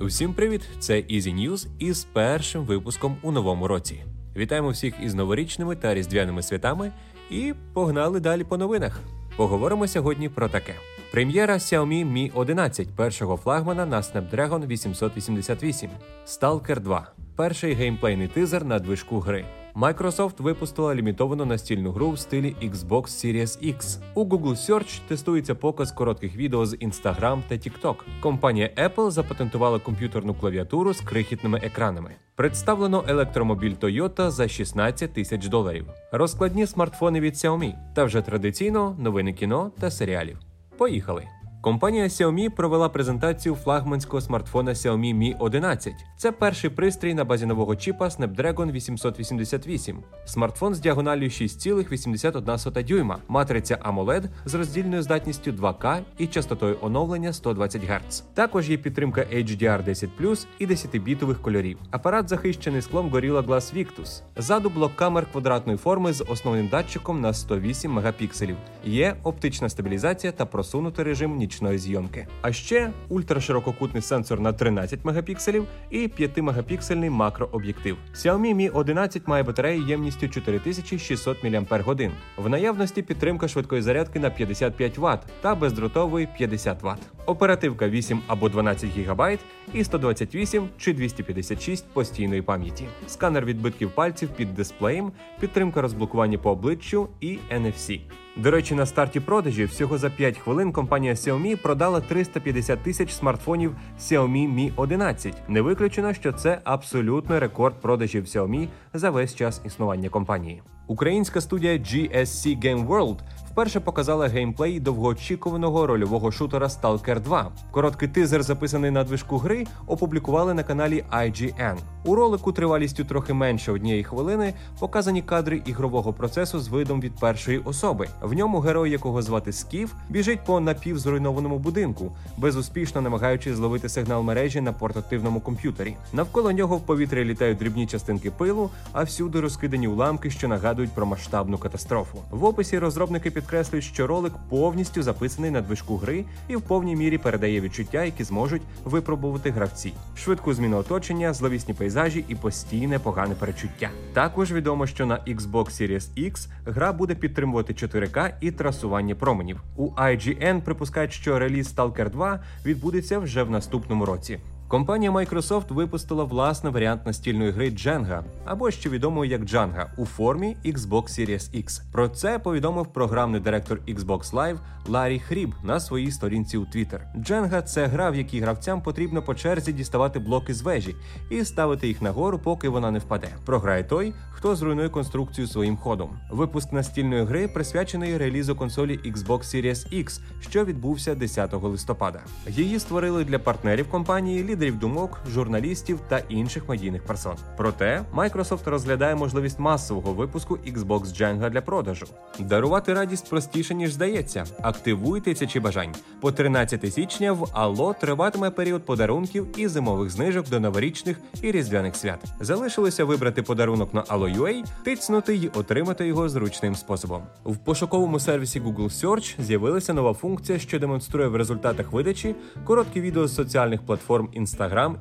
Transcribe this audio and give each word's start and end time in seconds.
Всім 0.00 0.34
привіт! 0.34 0.62
Це 0.78 0.94
Easy 0.94 1.34
News 1.34 1.66
із 1.78 2.04
першим 2.04 2.64
випуском 2.64 3.16
у 3.22 3.32
новому 3.32 3.68
році. 3.68 4.04
Вітаємо 4.36 4.70
всіх 4.70 4.94
із 5.02 5.14
новорічними 5.14 5.76
та 5.76 5.94
різдвяними 5.94 6.42
святами 6.42 6.92
і 7.30 7.54
погнали 7.72 8.20
далі 8.20 8.44
по 8.44 8.56
новинах. 8.56 9.00
Поговоримо 9.36 9.88
сьогодні 9.88 10.28
про 10.28 10.48
таке: 10.48 10.74
прем'єра 11.12 11.54
Xiaomi 11.54 12.12
Mi 12.12 12.30
11 12.34 12.88
першого 12.96 13.36
флагмана 13.36 13.86
на 13.86 14.00
Snapdragon 14.00 14.66
888, 14.66 15.90
Stalker 16.26 16.80
2, 16.80 17.12
перший 17.36 17.74
геймплейний 17.74 18.28
тизер 18.28 18.64
на 18.64 18.78
движку 18.78 19.20
гри. 19.20 19.44
Microsoft 19.80 20.42
випустила 20.42 20.94
лімітовану 20.94 21.44
настільну 21.44 21.92
гру 21.92 22.10
в 22.10 22.18
стилі 22.18 22.56
Xbox 22.62 23.02
Series 23.02 23.74
X. 23.74 23.98
У 24.14 24.24
Google 24.24 24.70
Search 24.70 25.00
тестується 25.08 25.54
показ 25.54 25.92
коротких 25.92 26.36
відео 26.36 26.66
з 26.66 26.74
Instagram 26.74 27.42
та 27.48 27.54
TikTok. 27.54 27.94
Компанія 28.20 28.70
Apple 28.76 29.10
запатентувала 29.10 29.78
комп'ютерну 29.78 30.34
клавіатуру 30.34 30.94
з 30.94 31.00
крихітними 31.00 31.60
екранами. 31.62 32.10
Представлено 32.34 33.04
електромобіль 33.08 33.74
Toyota 33.80 34.30
за 34.30 34.48
16 34.48 35.12
тисяч 35.12 35.46
доларів, 35.46 35.86
розкладні 36.12 36.66
смартфони 36.66 37.20
від 37.20 37.34
Xiaomi 37.34 37.74
та 37.94 38.04
вже 38.04 38.22
традиційно 38.22 38.96
новини 38.98 39.32
кіно 39.32 39.72
та 39.80 39.90
серіалів. 39.90 40.38
Поїхали! 40.78 41.39
Компанія 41.62 42.04
Xiaomi 42.04 42.48
провела 42.48 42.88
презентацію 42.88 43.54
флагманського 43.54 44.20
смартфона 44.20 44.70
Xiaomi 44.70 45.14
Mi 45.16 45.34
11. 45.38 45.94
Це 46.16 46.32
перший 46.32 46.70
пристрій 46.70 47.14
на 47.14 47.24
базі 47.24 47.46
нового 47.46 47.76
чіпа 47.76 48.08
Snapdragon 48.08 48.72
888. 48.72 49.98
Смартфон 50.24 50.74
з 50.74 50.80
діагоналлю 50.80 51.24
6,81 51.24 52.84
дюйма, 52.84 53.18
матриця 53.28 53.78
AMOLED 53.84 54.28
з 54.44 54.54
роздільною 54.54 55.02
здатністю 55.02 55.52
2К 55.52 56.00
і 56.18 56.26
частотою 56.26 56.76
оновлення 56.80 57.32
120 57.32 57.82
Гц. 57.84 58.24
Також 58.34 58.70
є 58.70 58.76
підтримка 58.76 59.20
HDR 59.20 59.84
10 59.84 60.10
і 60.58 60.66
10-бітових 60.66 61.40
кольорів. 61.40 61.78
Апарат 61.90 62.28
захищений 62.28 62.82
склом 62.82 63.10
Gorilla 63.10 63.46
Glass 63.46 63.76
Victus. 63.76 64.22
Ззаду 64.36 64.70
блок 64.70 64.92
камер 64.96 65.26
квадратної 65.32 65.78
форми 65.78 66.12
з 66.12 66.24
основним 66.28 66.68
датчиком 66.68 67.20
на 67.20 67.32
108 67.32 67.92
мегапікселів. 67.92 68.56
Є 68.84 69.16
оптична 69.22 69.68
стабілізація 69.68 70.32
та 70.32 70.46
просунутий 70.46 71.04
режим 71.04 71.36
нічної 71.50 71.78
зйомки. 71.78 72.26
А 72.42 72.52
ще 72.52 72.90
ультраширококутний 73.08 74.02
сенсор 74.02 74.40
на 74.40 74.52
13 74.52 75.04
мегапікселів 75.04 75.66
і 75.90 75.98
5-мегапіксельний 75.98 77.10
макрооб'єктив. 77.10 77.96
Xiaomi 78.14 78.54
Mi 78.54 78.70
11 78.74 79.28
має 79.28 79.42
батарею 79.42 79.86
ємністю 79.86 80.28
4600 80.28 81.44
мАч. 81.44 82.10
В 82.36 82.48
наявності 82.48 83.02
підтримка 83.02 83.48
швидкої 83.48 83.82
зарядки 83.82 84.20
на 84.20 84.30
55 84.30 84.98
Вт 84.98 85.20
та 85.40 85.54
бездротової 85.54 86.28
50 86.38 86.82
Вт. 86.82 86.98
Оперативка 87.26 87.88
8 87.88 88.20
або 88.26 88.48
12 88.48 88.90
ГБ 88.96 89.38
і 89.74 89.84
128 89.84 90.68
чи 90.78 90.92
256 90.92 91.86
постійної 91.92 92.42
пам'яті. 92.42 92.84
Сканер 93.06 93.44
відбитків 93.44 93.90
пальців 93.90 94.28
під 94.28 94.54
дисплеєм, 94.54 95.12
підтримка 95.40 95.82
розблокування 95.82 96.38
по 96.38 96.50
обличчю 96.50 97.08
і 97.20 97.38
NFC. 97.52 98.00
До 98.36 98.50
речі, 98.50 98.74
на 98.74 98.86
старті 98.86 99.20
продажі 99.20 99.64
всього 99.64 99.98
за 99.98 100.10
5 100.10 100.38
хвилин 100.38 100.72
компанія 100.72 101.14
Xiaomi 101.14 101.62
продала 101.62 102.00
350 102.00 102.82
тисяч 102.82 103.12
смартфонів 103.12 103.76
Xiaomi 104.00 104.54
Mi 104.54 104.72
11. 104.76 105.34
Не 105.48 105.60
виключено, 105.60 106.14
що 106.14 106.32
це 106.32 106.60
абсолютний 106.64 107.38
рекорд 107.38 107.80
продажів 107.80 108.24
Xiaomi 108.24 108.68
за 108.94 109.10
весь 109.10 109.34
час 109.34 109.60
існування 109.64 110.08
компанії. 110.08 110.62
Українська 110.86 111.40
студія 111.40 111.72
GSC 111.72 112.64
Game 112.64 112.86
World 112.86 113.18
вперше 113.50 113.80
показала 113.80 114.28
геймплей 114.28 114.80
довгоочікуваного 114.80 115.86
рольового 115.86 116.32
шутера 116.32 116.66
Stalker 116.66 117.20
2. 117.20 117.52
Короткий 117.70 118.08
тизер, 118.08 118.42
записаний 118.42 118.90
на 118.90 119.04
движку 119.04 119.38
гри, 119.38 119.66
опублікували 119.86 120.54
на 120.54 120.62
каналі 120.62 121.04
IGN. 121.12 121.76
У 122.04 122.14
ролику 122.14 122.52
тривалістю 122.52 123.04
трохи 123.04 123.32
менше 123.32 123.72
однієї 123.72 124.04
хвилини 124.04 124.54
показані 124.78 125.22
кадри 125.22 125.62
ігрового 125.66 126.12
процесу 126.12 126.60
з 126.60 126.68
видом 126.68 127.00
від 127.00 127.14
першої 127.14 127.58
особи. 127.58 128.08
В 128.22 128.32
ньому 128.32 128.60
герой, 128.60 128.90
якого 128.90 129.22
звати 129.22 129.52
Скіф, 129.52 129.92
біжить 130.08 130.44
по 130.44 130.60
напівзруйнованому 130.60 131.58
будинку, 131.58 132.12
безуспішно 132.36 133.00
намагаючись 133.00 133.56
зловити 133.56 133.88
сигнал 133.88 134.22
мережі 134.22 134.60
на 134.60 134.72
портативному 134.72 135.40
комп'ютері. 135.40 135.96
Навколо 136.12 136.52
нього 136.52 136.76
в 136.76 136.80
повітрі 136.80 137.24
літають 137.24 137.58
дрібні 137.58 137.86
частинки 137.86 138.30
пилу, 138.30 138.70
а 138.92 139.02
всюди 139.02 139.40
розкидані 139.40 139.88
уламки, 139.88 140.30
що 140.30 140.48
нагадують 140.48 140.92
про 140.92 141.06
масштабну 141.06 141.58
катастрофу. 141.58 142.18
В 142.30 142.44
описі 142.44 142.78
розробники 142.78 143.30
підкреслюють, 143.40 143.84
що 143.84 144.06
ролик 144.06 144.32
повністю 144.48 145.02
записаний 145.02 145.50
на 145.50 145.60
движку 145.60 145.96
гри 145.96 146.24
і 146.48 146.56
в 146.56 146.62
повній 146.62 146.96
мірі 146.96 147.18
передає 147.18 147.60
відчуття, 147.60 148.04
які 148.04 148.24
зможуть 148.24 148.62
випробувати 148.84 149.50
гравці, 149.50 149.92
швидку 150.16 150.54
зміну 150.54 150.76
оточення, 150.76 151.32
зловісні 151.32 151.74
пейзажі 151.74 152.24
і 152.28 152.34
постійне 152.34 152.98
погане 152.98 153.34
перечуття. 153.34 153.90
Також 154.12 154.52
відомо, 154.52 154.86
що 154.86 155.06
на 155.06 155.16
Xbox 155.16 155.64
Series 155.64 156.30
X 156.30 156.48
гра 156.66 156.92
буде 156.92 157.14
підтримувати 157.14 157.72
4К 157.72 158.32
і 158.40 158.50
трасування 158.50 159.14
променів. 159.14 159.62
У 159.76 159.88
IGN 159.90 160.60
припускають, 160.60 161.12
що 161.12 161.38
реліз 161.38 161.74
Stalker 161.74 162.10
2 162.10 162.40
відбудеться 162.64 163.18
вже 163.18 163.42
в 163.42 163.50
наступному 163.50 164.04
році. 164.04 164.38
Компанія 164.70 165.10
Microsoft 165.10 165.74
випустила 165.74 166.24
власний 166.24 166.72
варіант 166.72 167.06
настільної 167.06 167.50
гри 167.50 167.70
Jenga, 167.70 168.22
або 168.44 168.70
ще 168.70 168.88
відомої 168.88 169.30
як 169.30 169.42
Django, 169.42 169.86
у 169.96 170.06
формі 170.06 170.56
Xbox 170.64 171.02
Series 171.02 171.64
X. 171.64 171.82
Про 171.92 172.08
це 172.08 172.38
повідомив 172.38 172.86
програмний 172.86 173.40
директор 173.40 173.80
Xbox 173.88 174.32
Live 174.32 174.58
Ларі 174.88 175.18
Хріб 175.18 175.54
на 175.64 175.80
своїй 175.80 176.10
сторінці 176.10 176.56
у 176.56 176.60
Twitter. 176.60 177.00
Jenga– 177.16 177.62
це 177.64 177.86
гра, 177.86 178.10
в 178.10 178.14
якій 178.14 178.40
гравцям 178.40 178.82
потрібно 178.82 179.22
по 179.22 179.34
черзі 179.34 179.72
діставати 179.72 180.18
блоки 180.18 180.54
з 180.54 180.62
вежі 180.62 180.96
і 181.30 181.44
ставити 181.44 181.88
їх 181.88 182.02
нагору, 182.02 182.38
поки 182.38 182.68
вона 182.68 182.90
не 182.90 182.98
впаде. 182.98 183.28
Програє 183.44 183.84
той, 183.84 184.14
хто 184.30 184.56
зруйнує 184.56 184.88
конструкцію 184.88 185.46
своїм 185.46 185.76
ходом. 185.76 186.10
Випуск 186.30 186.72
настільної 186.72 187.24
гри 187.24 187.48
присвячений 187.48 188.18
релізу 188.18 188.56
консолі 188.56 188.98
Xbox 188.98 189.38
Series 189.38 190.04
X, 190.04 190.20
що 190.40 190.64
відбувся 190.64 191.14
10 191.14 191.54
листопада. 191.54 192.20
Її 192.48 192.78
створили 192.78 193.24
для 193.24 193.38
партнерів 193.38 193.90
компанії 193.90 194.42
лідерів 194.60 194.78
думок, 194.78 195.20
журналістів 195.32 196.00
та 196.08 196.18
інших 196.18 196.68
медійних 196.68 197.04
персон. 197.04 197.34
Проте 197.56 198.02
Microsoft 198.14 198.70
розглядає 198.70 199.14
можливість 199.14 199.58
масового 199.58 200.12
випуску 200.12 200.56
Xbox 200.56 201.00
Jenga 201.00 201.50
для 201.50 201.60
продажу. 201.60 202.06
Дарувати 202.38 202.94
радість 202.94 203.30
простіше 203.30 203.74
ніж 203.74 203.92
здається. 203.92 204.44
Активуйте 204.62 205.30
тисячі 205.30 205.60
бажань. 205.60 205.94
По 206.20 206.32
13 206.32 206.94
січня 206.94 207.32
в 207.32 207.48
Алло 207.52 207.94
триватиме 208.00 208.50
період 208.50 208.82
подарунків 208.82 209.46
і 209.56 209.68
зимових 209.68 210.10
знижок 210.10 210.48
до 210.48 210.60
новорічних 210.60 211.20
і 211.42 211.52
різдвяних 211.52 211.96
свят. 211.96 212.24
Залишилося 212.40 213.04
вибрати 213.04 213.42
подарунок 213.42 213.94
на 213.94 214.02
Allo.ua, 214.02 214.64
тицнути 214.84 215.34
й 215.34 215.50
отримати 215.54 216.06
його 216.06 216.28
зручним 216.28 216.74
способом. 216.74 217.22
В 217.44 217.56
пошуковому 217.56 218.20
сервісі 218.20 218.60
Google 218.60 219.04
Search 219.04 219.42
з'явилася 219.42 219.92
нова 219.92 220.12
функція, 220.12 220.58
що 220.58 220.78
демонструє 220.78 221.28
в 221.28 221.36
результатах 221.36 221.92
видачі 221.92 222.34
короткі 222.64 223.00
відео 223.00 223.26
з 223.26 223.34
соціальних 223.34 223.82
платформ 223.82 224.28
Instagram 224.36 224.49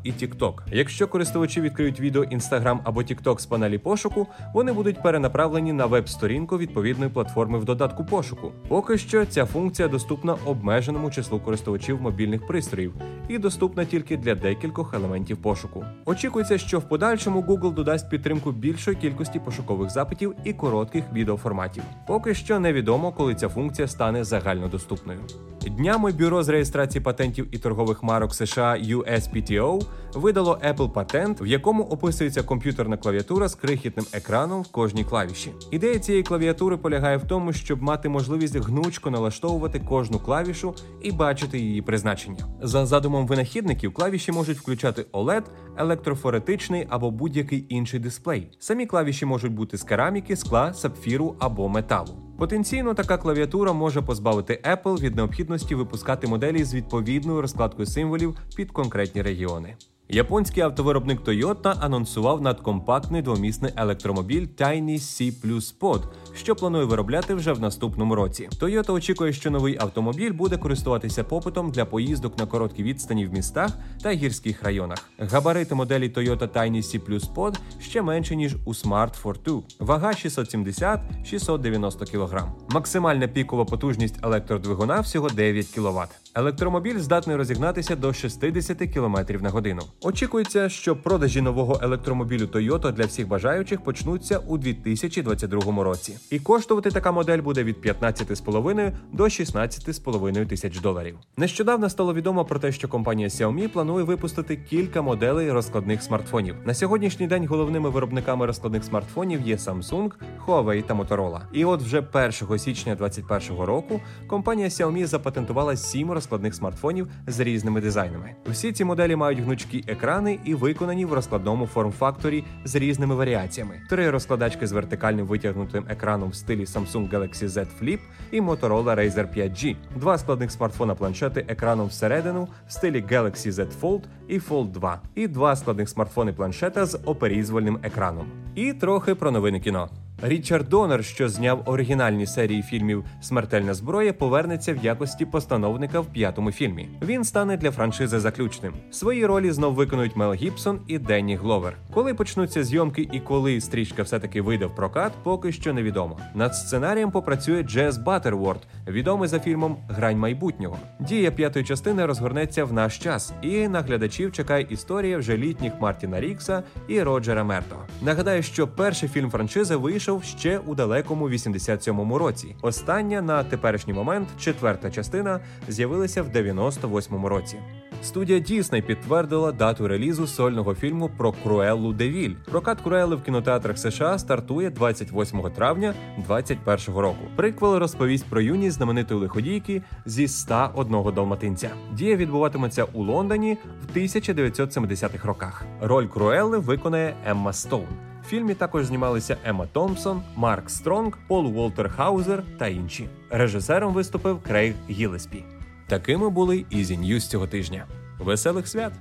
і 0.03 0.11
TikTok. 0.11 0.53
Якщо 0.71 1.07
користувачі 1.07 1.61
відкриють 1.61 1.99
відео 1.99 2.23
Instagram 2.23 2.79
або 2.83 3.01
TikTok 3.01 3.39
з 3.39 3.45
панелі 3.45 3.77
пошуку, 3.77 4.27
вони 4.53 4.73
будуть 4.73 5.03
перенаправлені 5.03 5.73
на 5.73 5.85
веб-сторінку 5.85 6.57
відповідної 6.57 7.11
платформи 7.11 7.59
в 7.59 7.65
додатку 7.65 8.05
пошуку. 8.05 8.51
Поки 8.67 8.97
що 8.97 9.25
ця 9.25 9.45
функція 9.45 9.88
доступна 9.88 10.35
обмеженому 10.45 11.11
числу 11.11 11.39
користувачів 11.39 12.01
мобільних 12.01 12.47
пристроїв 12.47 12.93
і 13.29 13.38
доступна 13.38 13.85
тільки 13.85 14.17
для 14.17 14.35
декількох 14.35 14.93
елементів 14.93 15.38
пошуку. 15.38 15.85
Очікується, 16.05 16.57
що 16.57 16.79
в 16.79 16.83
подальшому 16.83 17.41
Google 17.41 17.73
додасть 17.73 18.09
підтримку 18.09 18.51
більшої 18.51 18.97
кількості 18.97 19.39
пошукових 19.39 19.89
запитів 19.89 20.35
і 20.43 20.53
коротких 20.53 21.03
відеоформатів. 21.13 21.83
Поки 22.07 22.33
що 22.33 22.59
невідомо, 22.59 23.12
коли 23.12 23.35
ця 23.35 23.50
функція 23.50 23.88
стане 23.88 24.24
загальнодоступною. 24.24 25.19
Днями 25.67 26.11
бюро 26.11 26.44
з 26.44 26.50
реєстрації 26.50 27.03
патентів 27.03 27.47
і 27.51 27.57
торгових 27.57 28.03
марок 28.03 28.35
США 28.35 28.77
USPTO 28.83 29.81
видало 30.13 30.59
Apple 30.69 30.91
патент, 30.91 31.41
в 31.41 31.45
якому 31.45 31.83
описується 31.83 32.44
комп'ютерна 32.44 32.97
клавіатура 32.97 33.47
з 33.47 33.56
крихітним 33.56 34.06
екраном 34.13 34.61
в 34.61 34.71
кожній 34.71 35.03
клавіші. 35.03 35.51
Ідея 35.71 36.00
цієї 36.00 36.23
клавіатури 36.23 36.77
полягає 36.77 37.17
в 37.17 37.23
тому, 37.23 37.53
щоб 37.53 37.81
мати 37.81 38.09
можливість 38.09 38.56
гнучко 38.56 39.09
налаштовувати 39.09 39.79
кожну 39.79 40.19
клавішу 40.19 40.75
і 41.01 41.11
бачити 41.11 41.59
її 41.59 41.81
призначення. 41.81 42.47
За 42.62 42.85
задумом 42.85 43.27
винахідників, 43.27 43.94
клавіші 43.94 44.31
можуть 44.31 44.57
включати 44.57 45.05
OLED, 45.13 45.44
електрофоретичний 45.77 46.88
або 46.89 47.12
будь-який 47.12 47.65
інший 47.69 48.00
дисплей. 48.00 48.51
Самі 48.59 48.85
клавіші 48.85 49.25
можуть 49.25 49.53
бути 49.53 49.77
з 49.77 49.83
кераміки, 49.83 50.35
скла, 50.35 50.73
сапфіру 50.73 51.35
або 51.39 51.69
металу. 51.69 52.28
Потенційно 52.39 52.94
така 52.94 53.18
клавіатура 53.18 53.74
може 53.74 54.01
позбавити 54.01 54.62
Apple 54.63 55.00
від 55.00 55.15
необхідності 55.15 55.75
випускати 55.75 56.27
моделі 56.27 56.63
з 56.63 56.74
відповідною 56.74 57.41
розкладкою 57.41 57.86
символів 57.86 58.38
під 58.56 58.71
конкретні 58.71 59.21
регіони. 59.21 59.75
Японський 60.11 60.63
автовиробник 60.63 61.21
Toyota 61.21 61.75
анонсував 61.79 62.41
надкомпактний 62.41 63.21
двомісний 63.21 63.71
електромобіль 63.75 64.47
Tiny 64.57 65.00
C 65.00 65.33
Plus 65.41 65.73
Pod, 65.79 66.01
що 66.35 66.56
планує 66.56 66.85
виробляти 66.85 67.33
вже 67.33 67.53
в 67.53 67.59
наступному 67.59 68.15
році. 68.15 68.50
Toyota 68.59 68.94
очікує, 68.94 69.33
що 69.33 69.51
новий 69.51 69.77
автомобіль 69.79 70.33
буде 70.33 70.57
користуватися 70.57 71.23
попитом 71.23 71.71
для 71.71 71.85
поїздок 71.85 72.38
на 72.38 72.45
короткі 72.45 72.83
відстані 72.83 73.25
в 73.25 73.33
містах 73.33 73.71
та 74.01 74.11
гірських 74.11 74.63
районах. 74.63 75.09
Габарити 75.19 75.75
моделі 75.75 76.09
Toyota 76.09 76.47
Tiny 76.47 76.77
C 76.77 77.00
Plus 77.00 77.33
Pod 77.33 77.55
ще 77.79 78.01
менше 78.01 78.35
ніж 78.35 78.55
у 78.65 78.73
Smart 78.73 79.23
Fortwo. 79.23 79.62
Вага 79.79 80.12
670-690 80.12 82.12
кг. 82.12 82.47
Максимальна 82.69 83.27
пікова 83.27 83.65
потужність 83.65 84.15
електродвигуна 84.23 85.00
всього 85.00 85.29
9 85.29 85.67
кВт. 85.67 86.09
Електромобіль 86.35 86.97
здатний 86.97 87.35
розігнатися 87.35 87.95
до 87.95 88.13
60 88.13 88.77
км 88.77 89.17
на 89.41 89.49
годину. 89.49 89.81
Очікується, 90.01 90.69
що 90.69 90.95
продажі 90.95 91.41
нового 91.41 91.79
електромобілю 91.81 92.45
Toyota 92.45 92.91
для 92.91 93.05
всіх 93.05 93.27
бажаючих 93.27 93.81
почнуться 93.81 94.37
у 94.37 94.57
2022 94.57 95.83
році. 95.83 96.17
І 96.31 96.39
коштувати 96.39 96.91
така 96.91 97.11
модель 97.11 97.39
буде 97.41 97.63
від 97.63 97.77
15,5 97.77 98.91
до 99.11 99.23
16,5 99.23 100.45
тисяч 100.45 100.79
доларів. 100.79 101.17
Нещодавно 101.37 101.89
стало 101.89 102.13
відомо 102.13 102.45
про 102.45 102.59
те, 102.59 102.71
що 102.71 102.87
компанія 102.87 103.27
Xiaomi 103.27 103.67
планує 103.67 104.05
випустити 104.05 104.55
кілька 104.55 105.01
моделей 105.01 105.51
розкладних 105.51 106.03
смартфонів. 106.03 106.55
На 106.65 106.73
сьогоднішній 106.73 107.27
день 107.27 107.47
головними 107.47 107.89
виробниками 107.89 108.45
розкладних 108.45 108.83
смартфонів 108.83 109.41
є 109.41 109.55
Samsung, 109.55 110.11
Huawei 110.45 110.83
та 110.83 110.93
Motorola. 110.93 111.41
І 111.53 111.65
от 111.65 111.81
вже 111.81 112.03
1 112.13 112.59
січня 112.59 112.95
2021 112.95 113.63
року 113.63 114.01
компанія 114.27 114.67
Xiaomi 114.67 115.05
запатентувала 115.05 115.75
сім 115.75 116.11
розкладних 116.19 116.56
смартфонів 116.56 117.07
з 117.27 117.39
різними 117.39 117.81
дизайнами. 117.81 118.36
Всі 118.45 118.71
ці 118.71 118.86
моделі 118.86 119.16
мають 119.16 119.39
гнучкі 119.39 119.83
екрани 119.88 120.39
і 120.45 120.56
виконані 120.56 121.06
в 121.06 121.13
розкладному 121.13 121.68
форм-факторі 121.68 122.44
з 122.66 122.75
різними 122.75 123.16
варіаціями: 123.16 123.81
три 123.89 124.10
розкладачки 124.10 124.68
з 124.68 124.71
вертикальним 124.71 125.25
витягнутим 125.25 125.86
екраном 125.89 126.30
в 126.30 126.36
стилі 126.36 126.66
Samsung 126.66 127.10
Galaxy 127.10 127.48
Z 127.48 127.68
Flip 127.81 128.00
і 128.31 128.42
Motorola 128.42 128.95
Razer 128.95 129.38
5G, 129.38 129.75
два 129.95 130.18
складних 130.18 130.51
смартфона 130.51 130.95
планшети 130.95 131.45
екраном 131.48 131.88
всередину 131.88 132.48
в 132.68 132.72
стилі 132.72 133.04
Galaxy 133.12 133.51
Z 133.51 133.68
Fold 133.81 134.01
і 134.27 134.39
Fold 134.39 134.72
2, 134.72 135.01
і 135.15 135.27
два 135.27 135.56
складних 135.56 135.89
смартфони 135.89 136.33
планшета 136.33 136.86
з 136.86 137.00
оперізвольним 137.06 137.80
екраном. 137.83 138.25
І 138.56 138.74
трохи 138.74 139.15
про 139.15 139.31
новини 139.31 139.60
кіно. 139.60 139.89
Річард 140.21 140.69
Доннер, 140.69 141.06
що 141.06 141.30
зняв 141.30 141.63
оригінальні 141.66 142.25
серії 142.27 142.62
фільмів 142.62 143.06
Смертельна 143.21 143.74
зброя, 143.74 144.13
повернеться 144.13 144.74
в 144.74 144.86
якості 144.86 145.25
постановника 145.25 146.00
в 146.00 146.06
п'ятому 146.06 146.51
фільмі. 146.51 146.89
Він 147.01 147.24
стане 147.24 147.57
для 147.57 147.71
франшизи 147.71 148.19
заключним. 148.19 148.74
Свої 148.92 149.25
ролі 149.25 149.51
знов 149.51 149.74
виконують 149.74 150.16
Мел 150.16 150.33
Гібсон 150.33 150.80
і 150.88 151.00
Денні 151.00 151.36
Гловер. 151.36 151.74
Коли 151.94 152.13
почнуться 152.13 152.63
зйомки 152.63 153.10
і 153.12 153.19
коли 153.19 153.62
стрічка 153.62 154.04
все-таки 154.04 154.42
вийде 154.42 154.66
в 154.66 154.75
прокат, 154.75 155.12
поки 155.24 155.51
що 155.51 155.74
невідомо. 155.74 156.18
Над 156.36 156.56
сценарієм 156.56 157.12
попрацює 157.12 157.63
Джез 157.63 157.97
Баттерворт, 157.97 158.62
відомий 158.88 159.30
за 159.30 159.39
фільмом 159.39 159.77
Грань 159.89 160.18
майбутнього. 160.18 160.77
Дія 161.00 161.31
п'ятої 161.31 161.65
частини 161.65 162.06
розгорнеться 162.06 162.65
в 162.65 162.74
наш 162.74 162.98
час, 162.98 163.33
і 163.42 163.68
на 163.68 163.81
глядачів 163.81 164.31
чекає 164.31 164.68
історія 164.69 165.18
вже 165.18 165.38
літніх 165.38 165.74
Мартіна 165.80 166.22
Рікса 166.22 166.63
і 166.88 167.01
Роджера 167.01 167.44
Мерто. 167.44 167.75
Нагадаю, 168.01 168.44
що 168.44 168.68
перший 168.68 169.10
фільм 169.10 169.30
франшизи 169.30 169.75
вийшов 169.75 170.08
вийшов 170.09 170.23
ще 170.23 170.59
у 170.59 170.75
далекому 170.75 171.29
87-му 171.29 172.17
році. 172.17 172.56
Остання 172.61 173.21
на 173.21 173.44
теперішній 173.44 173.94
момент 173.94 174.27
четверта 174.39 174.91
частина 174.91 175.39
з'явилася 175.67 176.23
в 176.23 176.27
98-му 176.27 177.29
році. 177.29 177.57
Студія 178.03 178.39
Дісней 178.39 178.81
підтвердила 178.81 179.51
дату 179.51 179.88
релізу 179.88 180.27
сольного 180.27 180.75
фільму 180.75 181.09
про 181.17 181.31
Круеллу 181.44 181.94
Девіль. 181.94 182.35
Прокат 182.51 182.81
Круели 182.81 183.15
в 183.15 183.23
кінотеатрах 183.23 183.77
США 183.77 184.19
стартує 184.19 184.69
28 184.69 185.41
травня 185.41 185.94
2021 186.17 187.01
року. 187.01 187.19
Приквел 187.35 187.77
розповість 187.77 188.25
про 188.25 188.41
юність 188.41 188.77
знаменитої 188.77 189.19
лиходійки 189.19 189.81
зі 190.05 190.27
101 190.27 191.13
далматинця. 191.15 191.69
Дія 191.94 192.15
відбуватиметься 192.15 192.83
у 192.83 193.03
Лондоні 193.03 193.57
в 193.83 193.97
1970-х 193.97 195.27
роках. 195.27 195.65
Роль 195.81 196.07
Круелли 196.07 196.57
виконає 196.57 197.15
Емма 197.25 197.53
Стоун. 197.53 198.08
В 198.29 198.31
фільмі 198.31 198.53
також 198.53 198.85
знімалися 198.85 199.37
Емма 199.45 199.67
Томпсон, 199.67 200.21
Марк 200.35 200.69
Стронг, 200.69 201.17
Пол 201.27 201.57
Уолтер 201.57 201.89
Хаузер 201.89 202.43
та 202.59 202.67
інші. 202.67 203.09
Режисером 203.29 203.93
виступив 203.93 204.39
Крейг 204.43 204.75
Гілеспі. 204.89 205.43
Такими 205.87 206.29
були 206.29 206.65
Easy 206.69 206.97
News 206.97 207.27
цього 207.27 207.47
тижня. 207.47 207.85
Веселих 208.19 208.67
свят! 208.67 208.93